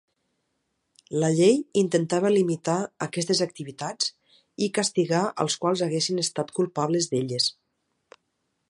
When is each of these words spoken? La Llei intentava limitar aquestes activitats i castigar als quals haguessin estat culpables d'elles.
La 1.23 1.27
Llei 1.39 1.59
intentava 1.81 2.31
limitar 2.35 2.77
aquestes 3.07 3.43
activitats 3.47 4.11
i 4.69 4.71
castigar 4.79 5.21
als 5.45 5.61
quals 5.65 5.87
haguessin 5.91 6.25
estat 6.27 6.55
culpables 6.61 7.13
d'elles. 7.15 7.53